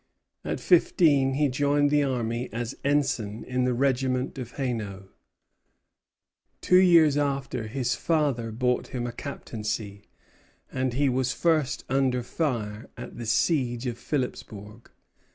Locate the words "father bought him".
7.93-9.05